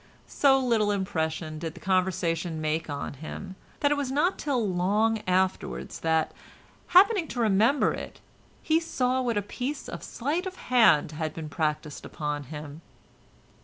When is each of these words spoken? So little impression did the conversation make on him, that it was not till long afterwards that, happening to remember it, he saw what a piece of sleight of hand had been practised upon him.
So 0.25 0.57
little 0.57 0.89
impression 0.89 1.59
did 1.59 1.75
the 1.75 1.79
conversation 1.79 2.59
make 2.59 2.89
on 2.89 3.13
him, 3.13 3.55
that 3.81 3.91
it 3.91 3.97
was 3.97 4.11
not 4.11 4.39
till 4.39 4.67
long 4.67 5.21
afterwards 5.27 5.99
that, 5.99 6.31
happening 6.87 7.27
to 7.27 7.39
remember 7.39 7.93
it, 7.93 8.19
he 8.63 8.79
saw 8.79 9.21
what 9.21 9.37
a 9.37 9.43
piece 9.43 9.87
of 9.87 10.01
sleight 10.01 10.47
of 10.47 10.55
hand 10.55 11.11
had 11.11 11.35
been 11.35 11.49
practised 11.49 12.03
upon 12.03 12.45
him. 12.45 12.81